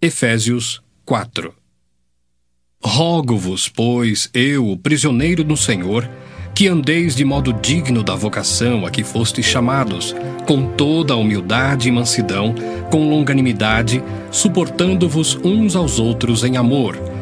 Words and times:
Efésios 0.00 0.80
4 1.04 1.52
Rogo-vos, 2.80 3.68
pois, 3.68 4.30
eu, 4.32 4.78
prisioneiro 4.80 5.42
do 5.42 5.56
Senhor, 5.56 6.08
que 6.54 6.68
andeis 6.68 7.16
de 7.16 7.24
modo 7.24 7.52
digno 7.52 8.04
da 8.04 8.14
vocação 8.14 8.86
a 8.86 8.92
que 8.92 9.02
fostes 9.02 9.44
chamados, 9.44 10.14
com 10.46 10.68
toda 10.76 11.14
a 11.14 11.16
humildade 11.16 11.88
e 11.88 11.90
mansidão, 11.90 12.54
com 12.92 13.10
longanimidade, 13.10 14.00
suportando-vos 14.30 15.34
uns 15.42 15.74
aos 15.74 15.98
outros 15.98 16.44
em 16.44 16.56
amor, 16.56 16.96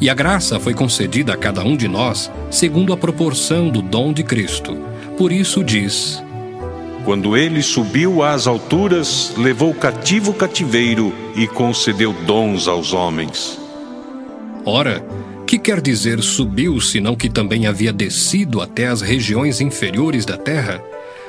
E 0.00 0.08
a 0.08 0.14
graça 0.14 0.58
foi 0.60 0.74
concedida 0.74 1.34
a 1.34 1.36
cada 1.36 1.62
um 1.62 1.76
de 1.76 1.88
nós 1.88 2.30
segundo 2.50 2.92
a 2.92 2.96
proporção 2.96 3.68
do 3.68 3.82
dom 3.82 4.12
de 4.12 4.22
Cristo. 4.22 4.76
Por 5.16 5.32
isso 5.32 5.64
diz: 5.64 6.22
Quando 7.04 7.36
ele 7.36 7.62
subiu 7.62 8.22
às 8.22 8.46
alturas, 8.46 9.32
levou 9.36 9.74
cativo 9.74 10.30
o 10.30 10.34
cativeiro 10.34 11.12
e 11.34 11.46
concedeu 11.46 12.12
dons 12.26 12.68
aos 12.68 12.92
homens. 12.92 13.58
Ora, 14.64 15.04
que 15.46 15.58
quer 15.58 15.80
dizer 15.80 16.22
subiu, 16.22 16.78
senão 16.78 17.16
que 17.16 17.30
também 17.30 17.66
havia 17.66 17.90
descido 17.90 18.60
até 18.60 18.86
as 18.86 19.00
regiões 19.00 19.62
inferiores 19.62 20.26
da 20.26 20.36
terra? 20.36 20.82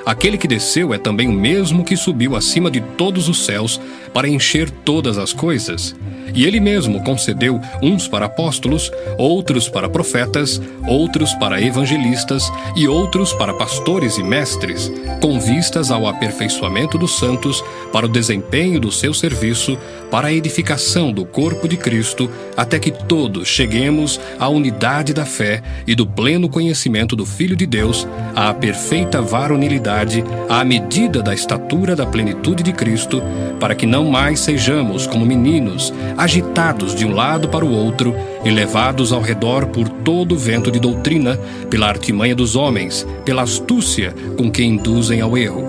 Aquele 0.06 0.38
que 0.38 0.48
desceu 0.48 0.94
é 0.94 0.98
também 0.98 1.30
o 1.30 1.32
mesmo 1.32 1.86
que 1.86 1.96
subiu 1.96 2.36
acima 2.36 2.70
de 2.70 2.82
todos 2.82 3.30
os 3.30 3.46
céus 3.46 3.80
para 4.14 4.28
encher 4.28 4.70
todas 4.70 5.18
as 5.18 5.32
coisas. 5.32 5.96
E 6.34 6.46
ele 6.46 6.60
mesmo 6.60 7.04
concedeu 7.04 7.60
uns 7.82 8.08
para 8.08 8.26
apóstolos, 8.26 8.92
outros 9.18 9.70
para 9.70 9.90
profetas, 9.90 10.62
outros 10.88 11.34
para 11.36 11.62
evangelistas 11.62 12.52
e 12.76 12.88
outros 12.88 13.34
para 13.34 13.54
pastores 13.54 14.18
e 14.18 14.24
mestres, 14.24 14.92
com 15.22 15.40
vistas 15.40 15.92
ao 15.92 16.08
aperfeiçoamento 16.08 16.98
dos 16.98 17.18
santos, 17.18 17.64
para 17.92 18.06
o 18.06 18.10
desempenho 18.10 18.80
do 18.80 18.92
seu 18.92 19.14
serviço, 19.14 19.78
para 20.12 20.28
a 20.28 20.34
edificação 20.34 21.12
do 21.12 21.26
corpo 21.26 21.68
de 21.68 21.78
Cristo, 21.78 22.30
até 22.58 22.80
que 22.80 22.92
todos 22.92 23.48
cheguemos 23.48 24.20
à 24.40 24.50
unidade 24.50 25.14
da 25.14 25.26
fé 25.26 25.62
e 25.86 25.94
do 25.94 26.06
pleno 26.06 26.50
conhecimento 26.50 27.16
do 27.16 27.26
Filho 27.26 27.56
de 27.56 27.66
Deus, 27.66 28.08
à 28.36 28.54
perfeita 28.54 29.22
varonilidade, 29.22 30.24
à 30.48 30.64
medida 30.64 31.22
da 31.22 31.34
estatura 31.34 31.96
da 31.96 32.06
plenitude 32.06 32.64
de 32.64 32.74
Cristo, 32.74 33.22
para 33.60 33.76
que 33.76 33.86
não 33.86 34.10
mais 34.10 34.40
sejamos 34.40 35.06
como 35.06 35.26
meninos, 35.26 35.94
agitados 36.20 36.94
de 36.94 37.06
um 37.06 37.16
lado 37.16 37.48
para 37.48 37.64
o 37.64 37.72
outro 37.72 38.14
e 38.44 38.52
levados 38.52 39.14
ao 39.14 39.22
redor 39.22 39.68
por 39.68 39.88
todo 39.88 40.36
o 40.36 40.38
vento 40.38 40.70
de 40.70 40.78
doutrina, 40.78 41.40
pela 41.70 41.88
artimanha 41.88 42.36
dos 42.36 42.58
homens, 42.58 43.08
pela 43.24 43.44
astúcia 43.44 44.14
com 44.38 44.52
que 44.52 44.62
induzem 44.62 45.22
ao 45.22 45.38
erro. 45.38 45.66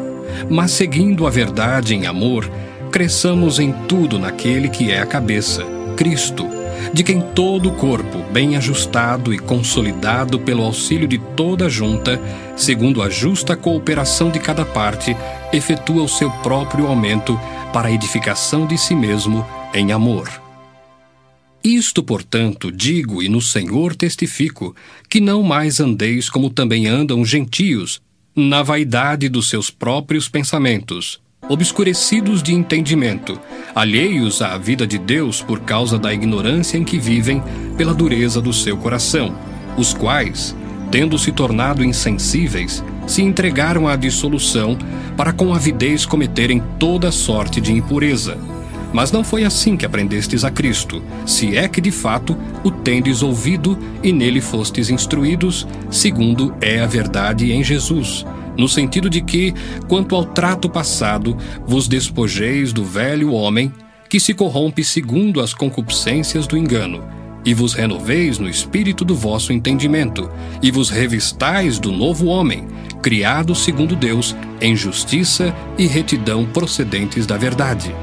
Mas 0.49 0.73
seguindo 0.73 1.25
a 1.25 1.31
verdade 1.31 1.95
em 1.95 2.05
amor, 2.05 2.51
cresçamos 2.91 3.61
em 3.61 3.71
tudo 3.87 4.19
naquele 4.19 4.69
que 4.69 4.91
é 4.91 5.01
a 5.01 5.07
cabeça, 5.07 5.65
Cristo, 5.97 6.49
de 6.93 7.05
quem 7.05 7.21
todo 7.21 7.69
o 7.69 7.77
corpo, 7.77 8.19
bem 8.33 8.57
ajustado 8.57 9.33
e 9.33 9.39
consolidado 9.39 10.41
pelo 10.41 10.65
auxílio 10.65 11.07
de 11.07 11.19
toda 11.37 11.67
a 11.67 11.69
junta, 11.69 12.21
segundo 12.57 13.03
a 13.03 13.09
justa 13.09 13.55
cooperação 13.55 14.31
de 14.31 14.41
cada 14.41 14.65
parte, 14.65 15.17
efetua 15.53 16.03
o 16.03 16.09
seu 16.09 16.29
próprio 16.43 16.89
aumento 16.89 17.39
para 17.73 17.87
a 17.87 17.93
edificação 17.93 18.67
de 18.67 18.77
si 18.77 18.97
mesmo 18.97 19.47
em 19.75 19.93
amor. 19.93 20.29
Isto, 21.63 22.03
portanto, 22.03 22.73
digo 22.73 23.23
e 23.23 23.29
no 23.29 23.43
Senhor 23.43 23.95
testifico, 23.95 24.75
que 25.09 25.21
não 25.21 25.43
mais 25.43 25.79
andeis 25.79 26.31
como 26.31 26.49
também 26.49 26.87
andam 26.87 27.25
gentios, 27.25 28.01
na 28.35 28.63
vaidade 28.63 29.29
dos 29.29 29.49
seus 29.49 29.71
próprios 29.71 30.29
pensamentos, 30.29 31.21
obscurecidos 31.49 32.43
de 32.43 32.55
entendimento, 32.55 33.39
alheios 33.75 34.41
à 34.41 34.57
vida 34.57 34.87
de 34.87 34.99
Deus 34.99 35.43
por 35.43 35.61
causa 35.61 35.99
da 35.99 36.15
ignorância 36.15 36.79
em 36.79 36.85
que 36.85 36.99
vivem, 36.99 37.43
pela 37.77 37.93
dureza 37.93 38.41
do 38.41 38.53
seu 38.53 38.79
coração, 38.79 39.37
os 39.77 39.93
quais, 39.93 40.57
tendo 40.91 41.19
se 41.19 41.31
tornado 41.31 41.85
insensíveis, 41.85 42.83
se 43.07 43.23
entregaram 43.23 43.87
à 43.87 43.97
dissolução 43.97 44.79
para 45.17 45.33
com 45.33 45.53
avidez 45.53 46.07
cometerem 46.07 46.63
toda 46.79 47.13
sorte 47.13 47.61
de 47.61 47.73
impureza. 47.73 48.39
Mas 48.93 49.13
não 49.13 49.23
foi 49.23 49.45
assim 49.45 49.77
que 49.77 49.87
aprendestes 49.87 50.45
a 50.45 50.51
Cristo, 50.51 51.03
se 51.25 51.57
é 51.57 51.69
que 51.69 51.81
de 51.81 51.91
fato 51.91 52.37
o 52.65 52.71
tendes 52.71 53.23
ouvido 53.23 53.79
e 54.03 54.13
nele 54.13 54.41
fostes 54.41 54.91
instruídos, 54.91 55.67
segundo 55.91 56.55
é 56.61 56.81
a 56.81 56.87
verdade 56.87 57.53
em 57.53 57.63
Jesus, 57.63 58.27
no 58.57 58.69
sentido 58.69 59.09
de 59.09 59.21
que, 59.21 59.55
quanto 59.89 60.17
ao 60.17 60.25
trato 60.25 60.69
passado, 60.69 61.37
vos 61.67 61.87
despojeis 61.87 62.73
do 62.73 62.85
velho 62.85 63.33
homem, 63.33 63.73
que 64.09 64.19
se 64.19 64.35
corrompe 64.35 64.83
segundo 64.83 65.41
as 65.41 65.55
concupiscências 65.55 66.49
do 66.49 66.59
engano, 66.59 67.03
e 67.45 67.55
vos 67.55 67.75
renoveis 67.75 68.39
no 68.39 68.49
espírito 68.49 69.05
do 69.05 69.15
vosso 69.15 69.53
entendimento, 69.53 70.29
e 70.61 70.71
vos 70.71 70.91
revistais 70.91 71.79
do 71.79 71.93
novo 71.93 72.27
homem, 72.27 72.67
criado 73.01 73.55
segundo 73.55 73.95
Deus, 73.95 74.35
em 74.61 74.75
justiça 74.75 75.55
e 75.79 75.87
retidão 75.87 76.45
procedentes 76.45 77.25
da 77.25 77.37
verdade. 77.37 77.95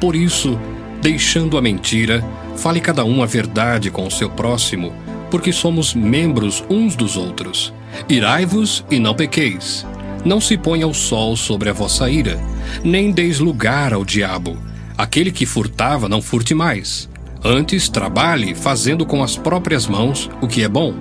Por 0.00 0.16
isso, 0.16 0.58
deixando 1.02 1.58
a 1.58 1.62
mentira, 1.62 2.24
fale 2.56 2.80
cada 2.80 3.04
um 3.04 3.22
a 3.22 3.26
verdade 3.26 3.90
com 3.90 4.06
o 4.06 4.10
seu 4.10 4.30
próximo, 4.30 4.92
porque 5.30 5.52
somos 5.52 5.94
membros 5.94 6.64
uns 6.70 6.96
dos 6.96 7.16
outros. 7.16 7.72
Irai-vos 8.08 8.84
e 8.90 8.98
não 8.98 9.14
pequeis. 9.14 9.86
Não 10.24 10.40
se 10.40 10.56
ponha 10.56 10.86
o 10.86 10.94
sol 10.94 11.36
sobre 11.36 11.68
a 11.68 11.72
vossa 11.72 12.10
ira, 12.10 12.40
nem 12.82 13.10
deis 13.10 13.38
lugar 13.38 13.92
ao 13.92 14.04
diabo. 14.04 14.56
Aquele 14.96 15.30
que 15.30 15.46
furtava, 15.46 16.08
não 16.08 16.20
furte 16.20 16.54
mais. 16.54 17.08
Antes, 17.42 17.88
trabalhe 17.88 18.54
fazendo 18.54 19.06
com 19.06 19.22
as 19.22 19.36
próprias 19.36 19.86
mãos 19.86 20.30
o 20.42 20.46
que 20.46 20.62
é 20.62 20.68
bom, 20.68 20.94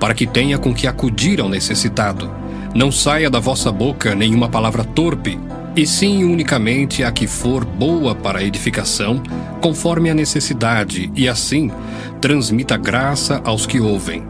para 0.00 0.14
que 0.14 0.26
tenha 0.26 0.56
com 0.56 0.72
que 0.74 0.86
acudir 0.86 1.40
ao 1.40 1.48
necessitado. 1.48 2.30
Não 2.74 2.90
saia 2.90 3.28
da 3.28 3.38
vossa 3.38 3.70
boca 3.70 4.14
nenhuma 4.14 4.48
palavra 4.48 4.84
torpe, 4.84 5.38
e 5.74 5.86
sim 5.86 6.24
unicamente 6.24 7.02
a 7.02 7.10
que 7.10 7.26
for 7.26 7.64
boa 7.64 8.14
para 8.14 8.40
a 8.40 8.44
edificação, 8.44 9.22
conforme 9.60 10.10
a 10.10 10.14
necessidade, 10.14 11.10
e 11.16 11.28
assim 11.28 11.70
transmita 12.20 12.76
graça 12.76 13.40
aos 13.44 13.66
que 13.66 13.80
ouvem. 13.80 14.24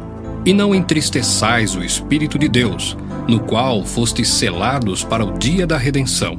E 0.44 0.52
não 0.52 0.74
entristeçais 0.74 1.74
o 1.74 1.82
Espírito 1.82 2.38
de 2.38 2.48
Deus, 2.48 2.96
no 3.28 3.40
qual 3.40 3.84
fostes 3.84 4.28
selados 4.28 5.04
para 5.04 5.24
o 5.24 5.38
dia 5.38 5.66
da 5.66 5.76
redenção. 5.76 6.38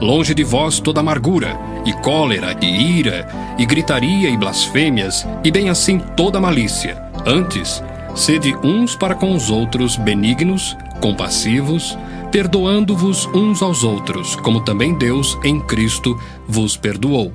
Longe 0.00 0.34
de 0.34 0.44
vós 0.44 0.78
toda 0.78 1.00
amargura, 1.00 1.58
e 1.84 1.92
cólera, 1.94 2.56
e 2.60 2.98
ira, 2.98 3.28
e 3.58 3.66
gritaria 3.66 4.28
e 4.28 4.36
blasfêmias, 4.36 5.26
e 5.42 5.50
bem 5.50 5.68
assim 5.68 5.98
toda 6.16 6.40
malícia. 6.40 7.00
Antes, 7.26 7.82
sede 8.14 8.54
uns 8.62 8.94
para 8.94 9.14
com 9.14 9.34
os 9.34 9.50
outros 9.50 9.96
benignos, 9.96 10.76
compassivos, 11.00 11.96
perdoando-vos 12.30 13.26
uns 13.34 13.60
aos 13.60 13.82
outros, 13.82 14.36
como 14.36 14.60
também 14.60 14.94
Deus 14.94 15.36
em 15.42 15.60
Cristo 15.60 16.18
vos 16.46 16.76
perdoou. 16.76 17.32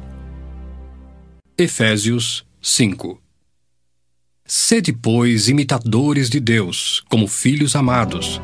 Efésios 1.57 2.45
5 2.62 3.19
Sede, 4.47 4.94
pois, 4.94 5.50
imitadores 5.50 6.30
de 6.30 6.39
Deus, 6.39 7.03
como 7.09 7.27
filhos 7.27 7.75
amados, 7.75 8.39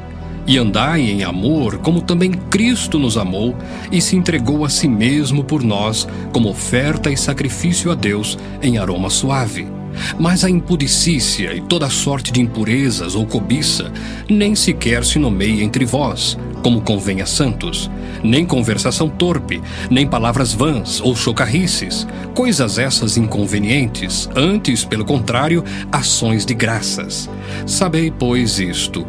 e 0.48 0.57
andai 0.57 1.01
em 1.01 1.24
amor, 1.24 1.77
como 1.77 2.01
também 2.01 2.31
Cristo 2.31 2.98
nos 2.98 3.18
amou 3.18 3.56
e 3.92 4.01
se 4.01 4.15
entregou 4.15 4.65
a 4.65 4.69
si 4.69 4.88
mesmo 4.88 5.44
por 5.44 5.63
nós, 5.63 6.07
como 6.33 6.50
oferta 6.50 7.12
e 7.12 7.15
sacrifício 7.15 7.92
a 7.92 7.95
Deus 7.95 8.38
em 8.62 8.77
aroma 8.77 9.09
suave. 9.09 9.81
Mas 10.19 10.43
a 10.43 10.49
impudicícia 10.49 11.53
e 11.53 11.61
toda 11.61 11.89
sorte 11.89 12.31
de 12.31 12.41
impurezas 12.41 13.15
ou 13.15 13.25
cobiça 13.25 13.91
nem 14.29 14.55
sequer 14.55 15.03
se 15.03 15.19
nomeia 15.19 15.63
entre 15.63 15.85
vós, 15.85 16.38
como 16.61 16.81
convém 16.81 17.21
a 17.21 17.25
santos, 17.25 17.89
nem 18.23 18.45
conversação 18.45 19.09
torpe, 19.09 19.61
nem 19.89 20.05
palavras 20.05 20.53
vãs 20.53 21.01
ou 21.01 21.15
chocarrices, 21.15 22.07
coisas 22.33 22.77
essas 22.77 23.17
inconvenientes, 23.17 24.29
antes, 24.35 24.85
pelo 24.85 25.05
contrário, 25.05 25.63
ações 25.91 26.45
de 26.45 26.53
graças. 26.53 27.29
Sabei, 27.65 28.11
pois, 28.11 28.59
isto: 28.59 29.05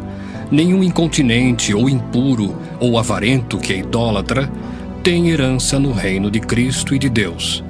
nenhum 0.51 0.83
incontinente 0.83 1.73
ou 1.73 1.89
impuro 1.89 2.55
ou 2.79 2.97
avarento 2.97 3.57
que 3.57 3.73
é 3.73 3.77
idólatra 3.77 4.51
tem 5.03 5.29
herança 5.29 5.77
no 5.77 5.91
reino 5.91 6.31
de 6.31 6.39
Cristo 6.39 6.95
e 6.95 6.99
de 6.99 7.09
Deus. 7.09 7.63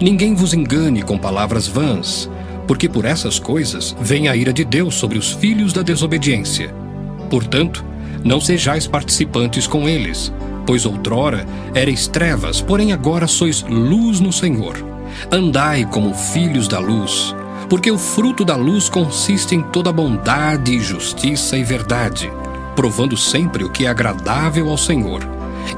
Ninguém 0.00 0.34
vos 0.34 0.54
engane 0.54 1.02
com 1.02 1.18
palavras 1.18 1.68
vãs, 1.68 2.30
porque 2.68 2.86
por 2.86 3.06
essas 3.06 3.38
coisas 3.38 3.96
vem 3.98 4.28
a 4.28 4.36
ira 4.36 4.52
de 4.52 4.62
Deus 4.62 4.94
sobre 4.94 5.16
os 5.16 5.32
filhos 5.32 5.72
da 5.72 5.80
desobediência. 5.80 6.72
Portanto, 7.30 7.82
não 8.22 8.40
sejais 8.40 8.86
participantes 8.86 9.66
com 9.66 9.88
eles, 9.88 10.30
pois 10.66 10.84
outrora 10.84 11.46
erais 11.74 12.06
trevas, 12.06 12.60
porém 12.60 12.92
agora 12.92 13.26
sois 13.26 13.62
luz 13.62 14.20
no 14.20 14.30
Senhor. 14.30 14.76
Andai 15.32 15.86
como 15.86 16.12
filhos 16.12 16.68
da 16.68 16.78
luz, 16.78 17.34
porque 17.70 17.90
o 17.90 17.96
fruto 17.96 18.44
da 18.44 18.54
luz 18.54 18.90
consiste 18.90 19.54
em 19.54 19.62
toda 19.62 19.90
bondade, 19.90 20.78
justiça 20.78 21.56
e 21.56 21.64
verdade, 21.64 22.30
provando 22.76 23.16
sempre 23.16 23.64
o 23.64 23.70
que 23.70 23.86
é 23.86 23.88
agradável 23.88 24.68
ao 24.68 24.76
Senhor. 24.76 25.26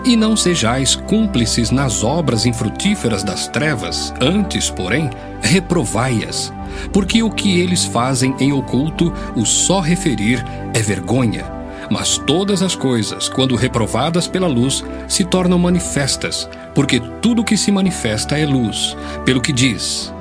E 0.04 0.16
não 0.16 0.36
sejais 0.36 0.96
cúmplices 0.96 1.70
nas 1.70 2.02
obras 2.02 2.46
infrutíferas 2.46 3.22
das 3.22 3.46
trevas, 3.46 4.12
antes, 4.20 4.70
porém, 4.70 5.10
reprovai-as, 5.40 6.52
porque 6.92 7.22
o 7.22 7.30
que 7.30 7.60
eles 7.60 7.84
fazem 7.84 8.34
em 8.38 8.52
oculto, 8.52 9.12
o 9.36 9.44
só 9.44 9.80
referir 9.80 10.44
é 10.74 10.80
vergonha 10.80 11.60
mas 11.90 12.18
todas 12.18 12.62
as 12.62 12.76
coisas, 12.76 13.28
quando 13.28 13.56
reprovadas 13.56 14.28
pela 14.28 14.46
luz, 14.46 14.84
se 15.08 15.24
tornam 15.24 15.58
manifestas, 15.58 16.48
porque 16.72 17.00
tudo 17.20 17.44
que 17.44 17.56
se 17.56 17.72
manifesta 17.72 18.38
é 18.38 18.46
luz. 18.46 18.96
Pelo 19.24 19.40
que 19.40 19.52
diz: 19.52 20.14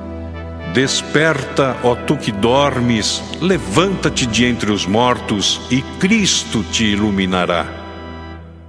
Desperta, 0.73 1.77
ó 1.83 1.95
tu 1.95 2.17
que 2.17 2.31
dormes, 2.31 3.21
levanta-te 3.39 4.25
de 4.25 4.45
entre 4.45 4.71
os 4.71 4.87
mortos, 4.87 5.61
e 5.69 5.81
Cristo 5.99 6.63
te 6.63 6.85
iluminará. 6.85 7.65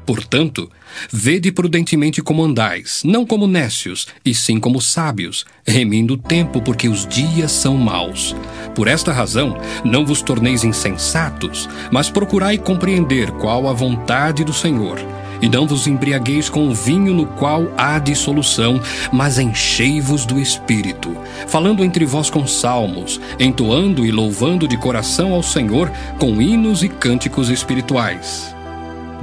Portanto, 0.05 0.71
vede 1.13 1.53
prudentemente 1.53 2.23
como 2.23 2.45
andais, 2.45 3.03
não 3.05 3.27
como 3.27 3.47
nécios, 3.47 4.07
e 4.25 4.35
sim 4.35 4.59
como 4.59 4.81
sábios, 4.81 5.45
remindo 5.67 6.15
o 6.15 6.19
tempo, 6.19 6.61
porque 6.61 6.89
os 6.89 7.07
dias 7.07 7.53
são 7.53 7.77
maus. 7.77 8.35
Por 8.75 8.89
esta 8.89 9.13
razão, 9.13 9.57
não 9.85 10.05
vos 10.05 10.23
torneis 10.23 10.65
insensatos, 10.65 11.69
mas 11.91 12.11
procurai 12.11 12.59
compreender 12.59 13.31
qual 13.33 13.69
a 13.69 13.73
vontade 13.73 14.45
do 14.45 14.53
Senhor. 14.53 14.99
E 15.43 15.49
não 15.49 15.67
vos 15.67 15.87
embriagueis 15.87 16.51
com 16.51 16.69
o 16.69 16.75
vinho 16.75 17.15
no 17.15 17.27
qual 17.27 17.73
há 17.77 17.99
dissolução, 17.99 18.81
mas 19.11 19.39
enchei-vos 19.39 20.27
do 20.27 20.39
Espírito, 20.39 21.17
falando 21.47 21.83
entre 21.83 22.05
vós 22.05 22.29
com 22.29 22.47
salmos, 22.47 23.21
entoando 23.39 24.05
e 24.05 24.11
louvando 24.11 24.69
de 24.69 24.77
coração 24.77 25.33
ao 25.33 25.43
Senhor 25.43 25.91
com 26.19 26.43
hinos 26.43 26.83
e 26.83 26.89
cânticos 26.89 27.49
espirituais 27.49 28.55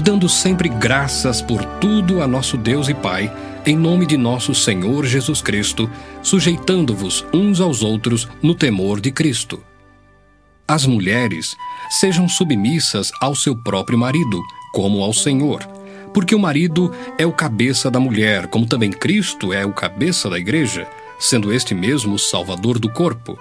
dando 0.01 0.29
sempre 0.29 0.69
graças 0.69 1.41
por 1.41 1.63
tudo 1.79 2.21
a 2.21 2.27
nosso 2.27 2.57
Deus 2.57 2.87
e 2.87 2.93
Pai, 2.93 3.31
em 3.65 3.75
nome 3.75 4.05
de 4.05 4.17
nosso 4.17 4.53
Senhor 4.53 5.05
Jesus 5.05 5.41
Cristo, 5.41 5.89
sujeitando-vos 6.21 7.25
uns 7.33 7.59
aos 7.59 7.81
outros 7.81 8.27
no 8.41 8.55
temor 8.55 9.01
de 9.01 9.11
Cristo. 9.11 9.61
As 10.67 10.85
mulheres 10.85 11.55
sejam 11.89 12.27
submissas 12.27 13.11
ao 13.21 13.35
seu 13.35 13.55
próprio 13.55 13.97
marido, 13.97 14.41
como 14.73 15.03
ao 15.03 15.13
Senhor, 15.13 15.65
porque 16.13 16.35
o 16.35 16.39
marido 16.39 16.93
é 17.17 17.25
o 17.25 17.31
cabeça 17.31 17.89
da 17.89 17.99
mulher, 17.99 18.47
como 18.47 18.65
também 18.65 18.91
Cristo 18.91 19.53
é 19.53 19.65
o 19.65 19.73
cabeça 19.73 20.29
da 20.29 20.37
igreja 20.37 20.87
sendo 21.19 21.51
este 21.51 21.73
mesmo 21.73 22.15
o 22.15 22.19
Salvador 22.19 22.79
do 22.79 22.89
corpo. 22.89 23.37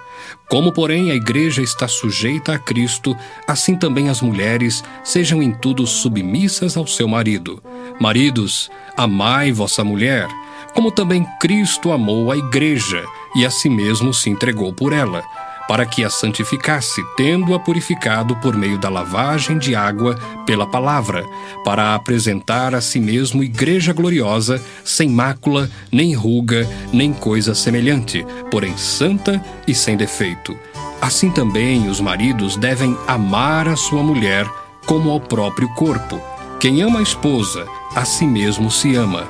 Como, 0.48 0.72
porém, 0.72 1.10
a 1.10 1.14
Igreja 1.14 1.62
está 1.62 1.86
sujeita 1.86 2.54
a 2.54 2.58
Cristo, 2.58 3.16
assim 3.46 3.76
também 3.76 4.08
as 4.08 4.20
mulheres 4.20 4.82
sejam 5.04 5.42
em 5.42 5.52
tudo 5.52 5.86
submissas 5.86 6.76
ao 6.76 6.86
seu 6.86 7.08
marido. 7.08 7.62
Maridos, 8.00 8.70
amai 8.96 9.52
vossa 9.52 9.82
mulher, 9.82 10.28
como 10.74 10.90
também 10.90 11.26
Cristo 11.40 11.92
amou 11.92 12.30
a 12.30 12.36
Igreja 12.36 13.04
e 13.34 13.44
a 13.44 13.50
si 13.50 13.68
mesmo 13.68 14.12
se 14.12 14.30
entregou 14.30 14.72
por 14.72 14.92
ela 14.92 15.22
para 15.68 15.84
que 15.84 16.04
a 16.04 16.10
santificasse, 16.10 17.02
tendo-a 17.16 17.58
purificado 17.58 18.36
por 18.36 18.56
meio 18.56 18.78
da 18.78 18.88
lavagem 18.88 19.58
de 19.58 19.74
água 19.74 20.14
pela 20.46 20.66
palavra, 20.66 21.24
para 21.64 21.94
apresentar 21.94 22.74
a 22.74 22.80
si 22.80 23.00
mesmo 23.00 23.42
igreja 23.42 23.92
gloriosa, 23.92 24.62
sem 24.84 25.08
mácula, 25.08 25.68
nem 25.90 26.14
ruga, 26.14 26.68
nem 26.92 27.12
coisa 27.12 27.54
semelhante, 27.54 28.24
porém 28.50 28.76
santa 28.76 29.42
e 29.66 29.74
sem 29.74 29.96
defeito. 29.96 30.56
Assim 31.00 31.30
também 31.30 31.88
os 31.88 32.00
maridos 32.00 32.56
devem 32.56 32.96
amar 33.06 33.68
a 33.68 33.76
sua 33.76 34.02
mulher 34.02 34.46
como 34.86 35.10
ao 35.10 35.20
próprio 35.20 35.68
corpo. 35.70 36.20
Quem 36.58 36.80
ama 36.80 37.00
a 37.00 37.02
esposa, 37.02 37.66
a 37.94 38.04
si 38.04 38.26
mesmo 38.26 38.70
se 38.70 38.94
ama, 38.94 39.24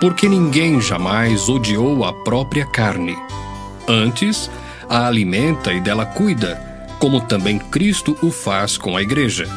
porque 0.00 0.28
ninguém 0.28 0.80
jamais 0.80 1.48
odiou 1.48 2.04
a 2.04 2.12
própria 2.12 2.66
carne. 2.66 3.16
Antes, 3.86 4.50
a 4.88 5.06
alimenta 5.06 5.72
e 5.72 5.80
dela 5.80 6.06
cuida, 6.06 6.60
como 6.98 7.20
também 7.20 7.58
Cristo 7.58 8.16
o 8.22 8.30
faz 8.30 8.78
com 8.78 8.96
a 8.96 9.02
Igreja, 9.02 9.48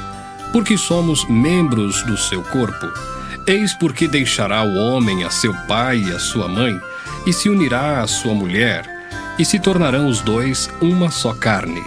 porque 0.52 0.78
somos 0.78 1.26
membros 1.26 2.02
do 2.04 2.18
seu 2.18 2.42
corpo. 2.44 2.88
Eis 3.48 3.74
porque 3.74 4.08
deixará 4.08 4.64
o 4.64 4.76
homem 4.76 5.24
a 5.24 5.30
seu 5.30 5.54
pai 5.68 6.04
e 6.08 6.12
a 6.12 6.20
sua 6.20 6.48
mãe, 6.48 6.80
e 7.26 7.34
se 7.34 7.50
unirá 7.50 8.02
à 8.02 8.08
sua 8.08 8.34
mulher, 8.34 8.86
e 9.38 9.46
se 9.46 9.60
tornarão 9.60 10.08
os 10.08 10.22
dois 10.22 10.70
uma 10.82 11.12
só 11.12 11.34
carne. 11.34 11.84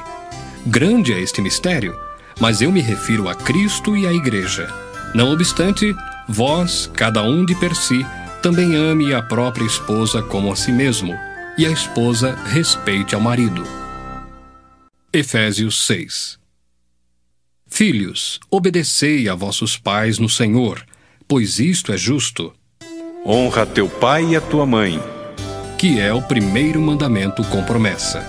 Grande 0.67 1.13
é 1.13 1.21
este 1.21 1.41
mistério, 1.41 1.99
mas 2.39 2.61
eu 2.61 2.71
me 2.71 2.81
refiro 2.81 3.29
a 3.29 3.35
Cristo 3.35 3.97
e 3.97 4.07
à 4.07 4.13
Igreja. 4.13 4.73
Não 5.15 5.33
obstante, 5.33 5.97
vós, 6.29 6.91
cada 6.95 7.23
um 7.23 7.45
de 7.45 7.55
per 7.57 7.75
si, 7.75 8.07
também 8.43 8.77
ame 8.77 9.13
a 9.13 9.23
própria 9.23 9.67
esposa 9.67 10.23
como 10.23 10.53
a 10.53 10.57
si 10.57 10.71
mesmo 10.71 11.19
e 11.59 11.67
a 11.67 11.71
esposa 11.71 12.39
respeite 12.47 13.17
ao 13.17 13.21
marido. 13.21 13.65
Efésios 15.13 15.85
6 15.87 16.39
Filhos, 17.67 18.39
obedecei 18.49 19.29
a 19.29 19.35
vossos 19.35 19.77
pais 19.77 20.21
no 20.21 20.29
Senhor, 20.29 20.87
pois 21.27 21.59
isto 21.59 21.93
é 21.93 21.99
justo. 21.99 22.55
Honra 23.27 23.67
teu 23.67 23.89
pai 23.89 24.25
e 24.27 24.37
a 24.37 24.41
tua 24.41 24.65
mãe, 24.65 25.03
que 25.77 25.99
é 25.99 26.15
o 26.15 26.23
primeiro 26.23 26.81
mandamento 26.81 27.43
com 27.45 27.65
promessa. 27.65 28.21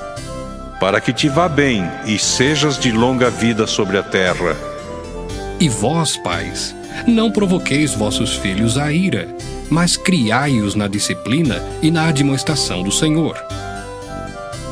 Para 0.79 0.99
que 0.99 1.13
te 1.13 1.29
vá 1.29 1.47
bem 1.47 1.83
e 2.07 2.17
sejas 2.17 2.79
de 2.79 2.91
longa 2.91 3.29
vida 3.29 3.67
sobre 3.67 3.97
a 3.97 4.03
terra. 4.03 4.57
E 5.59 5.69
vós, 5.69 6.17
pais, 6.17 6.75
não 7.07 7.31
provoqueis 7.31 7.93
vossos 7.93 8.35
filhos 8.35 8.75
à 8.77 8.91
ira 8.91 9.27
mas 9.69 9.95
criai-os 9.97 10.75
na 10.75 10.87
disciplina 10.87 11.61
e 11.81 11.91
na 11.91 12.07
admoestação 12.07 12.83
do 12.83 12.91
Senhor. 12.91 13.37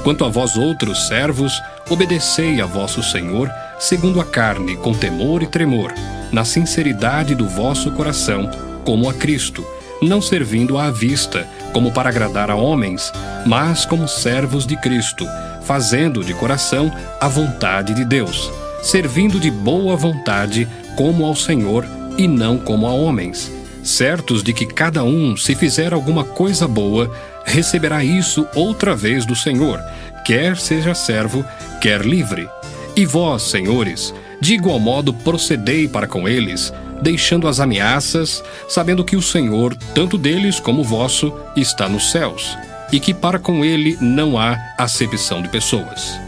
Quanto 0.03 0.23
a 0.23 0.29
vós 0.29 0.55
outros 0.55 1.07
servos, 1.07 1.53
obedecei 1.89 2.61
a 2.61 2.65
vosso 2.65 3.03
Senhor 3.03 3.49
segundo 3.79 4.19
a 4.19 4.25
carne, 4.25 4.75
com 4.77 4.93
temor 4.93 5.43
e 5.43 5.47
tremor, 5.47 5.93
na 6.31 6.43
sinceridade 6.43 7.35
do 7.35 7.47
vosso 7.47 7.91
coração, 7.91 8.49
como 8.83 9.09
a 9.09 9.13
Cristo, 9.13 9.65
não 10.01 10.21
servindo 10.21 10.77
à 10.77 10.89
vista, 10.89 11.47
como 11.73 11.91
para 11.91 12.09
agradar 12.09 12.49
a 12.49 12.55
homens, 12.55 13.11
mas 13.45 13.85
como 13.85 14.07
servos 14.07 14.65
de 14.65 14.75
Cristo, 14.77 15.27
fazendo 15.63 16.23
de 16.23 16.33
coração 16.33 16.91
a 17.19 17.27
vontade 17.27 17.93
de 17.93 18.05
Deus, 18.05 18.51
servindo 18.81 19.39
de 19.39 19.51
boa 19.51 19.95
vontade 19.95 20.67
como 20.95 21.25
ao 21.25 21.35
Senhor 21.35 21.85
e 22.17 22.27
não 22.27 22.57
como 22.57 22.87
a 22.87 22.91
homens 22.91 23.56
certos 23.87 24.43
de 24.43 24.53
que 24.53 24.65
cada 24.65 25.03
um, 25.03 25.35
se 25.37 25.55
fizer 25.55 25.93
alguma 25.93 26.23
coisa 26.23 26.67
boa, 26.67 27.11
receberá 27.45 28.03
isso 28.03 28.47
outra 28.53 28.95
vez 28.95 29.25
do 29.25 29.35
Senhor, 29.35 29.81
quer 30.25 30.57
seja 30.57 30.93
servo, 30.93 31.45
quer 31.81 32.01
livre. 32.01 32.49
E 32.95 33.05
vós, 33.05 33.43
senhores, 33.43 34.13
de 34.41 34.53
igual 34.53 34.79
modo 34.79 35.13
procedei 35.13 35.87
para 35.87 36.07
com 36.07 36.27
eles, 36.27 36.73
deixando 37.01 37.47
as 37.47 37.59
ameaças, 37.59 38.43
sabendo 38.67 39.05
que 39.05 39.15
o 39.15 39.21
Senhor, 39.21 39.75
tanto 39.95 40.17
deles 40.17 40.59
como 40.59 40.83
vosso, 40.83 41.33
está 41.55 41.87
nos 41.87 42.11
céus, 42.11 42.57
e 42.91 42.99
que 42.99 43.13
para 43.13 43.39
com 43.39 43.63
ele 43.63 43.97
não 44.01 44.37
há 44.37 44.57
acepção 44.77 45.41
de 45.41 45.49
pessoas. 45.49 46.19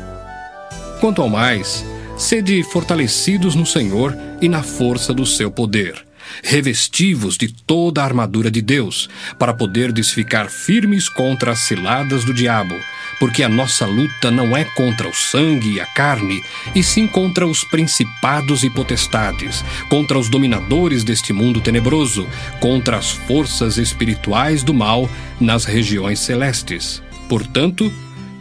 Quanto 1.02 1.22
ao 1.22 1.30
mais, 1.30 1.86
sede 2.18 2.64
fortalecidos 2.64 3.56
no 3.56 3.66
Senhor 3.66 4.18
e 4.42 4.48
na 4.48 4.64
força 4.64 5.14
do 5.14 5.26
seu 5.26 5.50
poder 5.50 6.09
revestivos 6.44 7.38
de 7.38 7.48
toda 7.48 8.02
a 8.02 8.06
armadura 8.06 8.50
de 8.50 8.62
Deus, 8.62 9.10
para 9.38 9.54
poderdes 9.54 10.12
ficar 10.12 10.50
firmes 10.50 11.10
contra 11.10 11.52
as 11.52 11.60
ciladas 11.60 12.24
do 12.24 12.34
diabo, 12.34 12.76
porque 13.20 13.44
a 13.44 13.50
nossa 13.50 13.86
luta 13.86 14.32
não 14.32 14.56
é 14.56 14.64
contra 14.64 15.08
o 15.08 15.14
sangue 15.14 15.74
e 15.74 15.82
a 15.82 15.86
carne, 15.86 16.42
e 16.74 16.82
sim 16.82 17.08
contra 17.08 17.46
os 17.46 17.64
principados 17.64 18.64
e 18.64 18.70
potestades, 18.70 19.64
contra 19.90 20.18
os 20.18 20.30
dominadores 20.30 21.04
deste 21.04 21.34
mundo 21.34 21.60
tenebroso, 21.62 22.28
contra 22.60 22.98
as 22.98 23.12
forças 23.12 23.78
espirituais 23.78 24.64
do 24.64 24.74
mal 24.74 25.10
nas 25.40 25.66
regiões 25.66 26.20
celestes. 26.20 27.02
Portanto, 27.28 27.92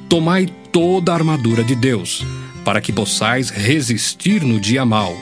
tomai 0.09 0.47
toda 0.73 1.13
a 1.13 1.15
armadura 1.17 1.65
de 1.65 1.75
Deus, 1.75 2.25
para 2.65 2.81
que 2.81 2.93
possais 2.93 3.51
resistir 3.51 4.43
no 4.43 4.61
dia 4.61 4.85
mau, 4.85 5.17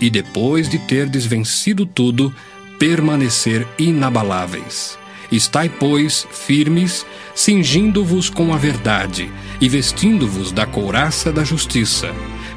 e 0.00 0.10
depois 0.10 0.68
de 0.68 0.78
terdes 0.78 1.26
vencido 1.26 1.84
tudo, 1.84 2.34
permanecer 2.78 3.66
inabaláveis. 3.78 4.98
Estai, 5.30 5.68
pois, 5.68 6.26
firmes, 6.30 7.04
cingindo-vos 7.34 8.30
com 8.30 8.54
a 8.54 8.56
verdade 8.56 9.30
e 9.60 9.68
vestindo-vos 9.68 10.52
da 10.52 10.64
couraça 10.64 11.30
da 11.30 11.44
justiça. 11.44 12.14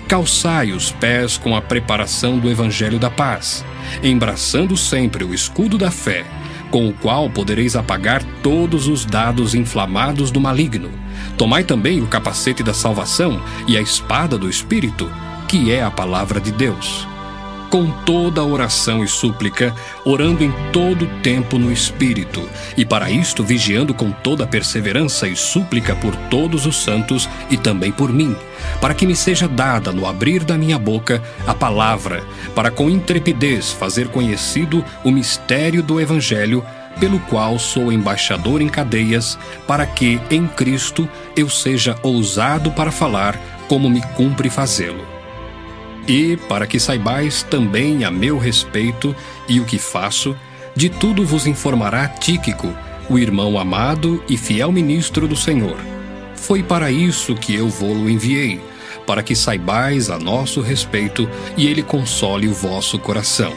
Calçai 0.08 0.72
os 0.72 0.92
pés 0.92 1.38
com 1.38 1.56
a 1.56 1.62
preparação 1.62 2.40
do 2.40 2.50
evangelho 2.50 2.98
da 2.98 3.10
paz, 3.10 3.66
embraçando 4.02 4.78
sempre 4.78 5.24
o 5.24 5.34
escudo 5.34 5.78
da 5.78 5.92
fé, 5.92 6.26
com 6.70 6.88
o 6.88 6.94
qual 6.94 7.30
podereis 7.30 7.76
apagar 7.76 8.24
todos 8.42 8.88
os 8.88 9.06
dados 9.06 9.54
inflamados 9.54 10.32
do 10.32 10.40
maligno. 10.40 10.92
Tomai 11.38 11.66
também 11.66 12.02
o 12.02 12.08
capacete 12.08 12.64
da 12.64 12.74
salvação 12.74 13.42
e 13.68 13.78
a 13.78 13.82
espada 13.82 14.38
do 14.38 14.50
Espírito, 14.50 15.12
que 15.48 15.72
é 15.72 15.84
a 15.84 15.92
palavra 15.92 16.40
de 16.40 16.52
Deus 16.54 17.11
com 17.72 17.90
toda 17.90 18.44
oração 18.44 19.02
e 19.02 19.08
súplica, 19.08 19.74
orando 20.04 20.44
em 20.44 20.54
todo 20.74 21.08
tempo 21.24 21.58
no 21.58 21.72
Espírito, 21.72 22.48
e 22.76 22.84
para 22.84 23.10
isto 23.10 23.46
vigiando 23.46 23.94
com 23.94 24.12
toda 24.12 24.46
perseverança 24.46 25.26
e 25.26 25.38
súplica 25.38 25.96
por 25.96 26.14
todos 26.30 26.66
os 26.66 26.84
santos 26.84 27.30
e 27.50 27.56
também 27.56 27.90
por 27.90 28.12
mim, 28.12 28.36
para 28.82 28.94
que 28.94 29.08
me 29.08 29.16
seja 29.16 29.48
dada 29.48 29.94
no 29.94 30.06
abrir 30.06 30.44
da 30.44 30.58
minha 30.58 30.78
boca 30.78 31.24
a 31.48 31.54
palavra, 31.54 32.22
para 32.54 32.70
com 32.70 32.90
intrepidez 32.90 33.72
fazer 33.72 34.10
conhecido 34.10 34.84
o 35.02 35.10
mistério 35.10 35.82
do 35.82 36.00
Evangelho, 36.00 36.66
pelo 37.00 37.22
qual 37.22 37.58
sou 37.58 37.90
embaixador 37.90 38.62
em 38.62 38.68
cadeias, 38.68 39.40
para 39.66 39.86
que, 39.86 40.20
em 40.30 40.46
Cristo, 40.46 41.08
eu 41.38 41.50
seja 41.50 41.98
ousado 42.04 42.70
para 42.72 42.92
falar 42.92 43.40
como 43.70 43.90
me 43.90 44.02
cumpre 44.14 44.50
fazê-lo. 44.50 45.11
E, 46.08 46.38
para 46.48 46.66
que 46.66 46.80
saibais 46.80 47.44
também 47.44 48.04
a 48.04 48.12
meu 48.12 48.38
respeito 48.38 49.16
e 49.48 49.60
o 49.60 49.66
que 49.66 49.78
faço, 49.78 50.36
de 50.76 50.90
tudo 50.90 51.26
vos 51.26 51.46
informará 51.46 52.08
Tíquico, 52.08 52.74
o 53.10 53.20
irmão 53.20 53.60
amado 53.60 54.24
e 54.28 54.38
fiel 54.38 54.72
ministro 54.72 55.28
do 55.28 55.36
Senhor. 55.36 55.78
Foi 56.36 56.64
para 56.64 56.92
isso 56.92 57.36
que 57.36 57.54
eu 57.54 57.70
vou-lo 57.70 58.10
enviei, 58.10 58.60
para 59.06 59.22
que 59.22 59.36
saibais 59.36 60.10
a 60.10 60.18
nosso 60.18 60.62
respeito 60.62 61.30
e 61.58 61.68
ele 61.68 61.84
console 61.84 62.48
o 62.48 62.54
vosso 62.54 62.98
coração. 62.98 63.54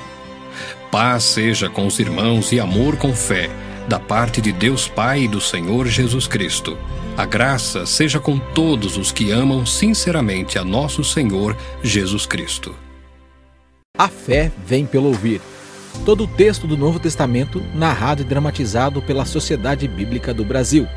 Paz 0.90 1.24
seja 1.24 1.68
com 1.68 1.86
os 1.86 1.98
irmãos 1.98 2.52
e 2.52 2.60
amor 2.60 2.96
com 2.96 3.12
fé, 3.14 3.48
da 3.88 3.98
parte 3.98 4.40
de 4.40 4.52
Deus 4.52 4.88
Pai 4.88 5.22
e 5.22 5.28
do 5.28 5.40
Senhor 5.40 5.86
Jesus 5.86 6.26
Cristo. 6.26 6.76
A 7.16 7.24
graça 7.24 7.86
seja 7.86 8.18
com 8.18 8.40
todos 8.40 8.96
os 8.96 9.12
que 9.12 9.30
amam 9.30 9.64
sinceramente 9.64 10.58
a 10.58 10.64
nosso 10.64 11.04
Senhor 11.04 11.56
Jesus 11.80 12.26
Cristo. 12.26 12.74
A 13.96 14.08
fé 14.08 14.50
vem 14.66 14.84
pelo 14.84 15.06
ouvir. 15.06 15.40
Todo 16.04 16.24
o 16.24 16.26
texto 16.26 16.66
do 16.66 16.76
Novo 16.76 16.98
Testamento 16.98 17.62
narrado 17.72 18.22
e 18.22 18.24
dramatizado 18.24 19.00
pela 19.00 19.24
Sociedade 19.24 19.86
Bíblica 19.86 20.34
do 20.34 20.44
Brasil. 20.44 20.88